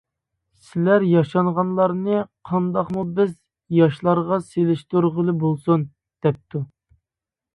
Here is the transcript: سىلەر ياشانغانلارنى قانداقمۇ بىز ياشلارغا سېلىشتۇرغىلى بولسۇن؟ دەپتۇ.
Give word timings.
سىلەر 0.67 1.03
ياشانغانلارنى 1.07 2.15
قانداقمۇ 2.51 3.03
بىز 3.19 3.35
ياشلارغا 3.79 4.41
سېلىشتۇرغىلى 4.49 5.37
بولسۇن؟ 5.45 5.87
دەپتۇ. 6.27 6.63